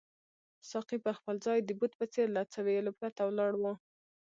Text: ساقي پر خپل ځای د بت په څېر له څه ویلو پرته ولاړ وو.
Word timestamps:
ساقي 0.69 0.97
پر 1.05 1.13
خپل 1.19 1.35
ځای 1.45 1.59
د 1.63 1.69
بت 1.79 1.91
په 1.99 2.05
څېر 2.13 2.27
له 2.37 2.43
څه 2.51 2.59
ویلو 2.67 2.91
پرته 2.99 3.21
ولاړ 3.25 3.51
وو. 3.57 3.73